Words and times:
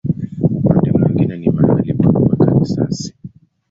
Upande 0.57 0.89
mwingine 0.91 1.35
ni 1.37 1.49
mahali 1.51 1.93
pa 1.93 2.07
kuweka 2.13 2.47
risasi. 2.59 3.09